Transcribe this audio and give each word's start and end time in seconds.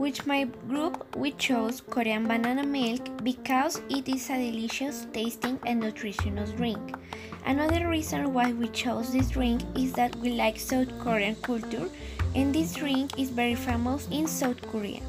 Which 0.00 0.24
my 0.24 0.44
group, 0.66 1.14
we 1.14 1.32
chose 1.32 1.82
Korean 1.82 2.26
banana 2.26 2.64
milk 2.64 3.22
because 3.22 3.82
it 3.90 4.08
is 4.08 4.30
a 4.30 4.50
delicious 4.50 5.06
tasting 5.12 5.58
and 5.66 5.78
nutritious 5.78 6.52
drink. 6.52 6.80
Another 7.44 7.86
reason 7.86 8.32
why 8.32 8.50
we 8.52 8.68
chose 8.68 9.12
this 9.12 9.28
drink 9.28 9.60
is 9.76 9.92
that 9.92 10.16
we 10.16 10.30
like 10.30 10.58
South 10.58 10.88
Korean 11.00 11.34
culture 11.42 11.90
and 12.34 12.54
this 12.54 12.72
drink 12.72 13.18
is 13.18 13.28
very 13.28 13.54
famous 13.54 14.08
in 14.10 14.26
South 14.26 14.62
Korea. 14.72 15.02